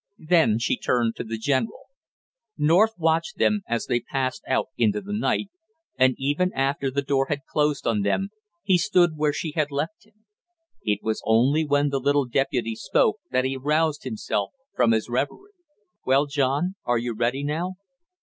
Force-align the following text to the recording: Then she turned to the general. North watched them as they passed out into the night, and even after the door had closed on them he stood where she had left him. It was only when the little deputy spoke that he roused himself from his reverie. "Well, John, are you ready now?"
Then 0.27 0.57
she 0.57 0.77
turned 0.77 1.15
to 1.17 1.23
the 1.23 1.37
general. 1.37 1.89
North 2.57 2.93
watched 2.97 3.37
them 3.37 3.61
as 3.67 3.85
they 3.85 3.99
passed 3.99 4.41
out 4.47 4.69
into 4.75 4.99
the 4.99 5.13
night, 5.13 5.51
and 5.95 6.15
even 6.17 6.51
after 6.53 6.89
the 6.89 7.03
door 7.03 7.27
had 7.29 7.45
closed 7.45 7.85
on 7.85 8.01
them 8.01 8.29
he 8.63 8.79
stood 8.79 9.11
where 9.15 9.31
she 9.31 9.51
had 9.51 9.69
left 9.69 10.07
him. 10.07 10.25
It 10.81 11.03
was 11.03 11.21
only 11.23 11.67
when 11.67 11.89
the 11.89 11.99
little 11.99 12.25
deputy 12.25 12.73
spoke 12.73 13.17
that 13.29 13.45
he 13.45 13.57
roused 13.57 14.01
himself 14.03 14.53
from 14.75 14.91
his 14.91 15.07
reverie. 15.07 15.53
"Well, 16.03 16.25
John, 16.25 16.73
are 16.83 16.97
you 16.97 17.13
ready 17.13 17.43
now?" 17.43 17.73